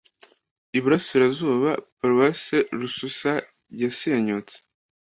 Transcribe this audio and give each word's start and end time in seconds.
iburasirazuba: 0.77 1.69
paroisse 1.97 2.55
rususa 2.79 3.33
yasenyutse 3.81 4.55